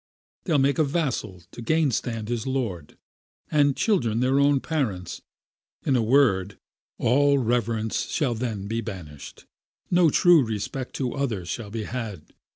They'll 0.45 0.57
make 0.57 0.79
a 0.79 0.83
vassal 0.83 1.43
to 1.51 1.61
gain 1.61 1.91
stand 1.91 2.27
his 2.27 2.47
lord, 2.47 2.97
And 3.51 3.77
children 3.77 4.19
their 4.19 4.39
own 4.39 4.59
parents; 4.59 5.21
in 5.85 5.95
a 5.95 6.01
word, 6.01 6.57
All 6.97 7.37
reverence 7.37 8.07
shall 8.07 8.33
then 8.33 8.65
be 8.65 8.81
banished, 8.81 9.45
No 9.91 10.09
true 10.09 10.43
respect 10.43 10.95
to 10.95 11.13
other 11.13 11.45
shall 11.45 11.69
be 11.69 11.83
had. 11.83 12.33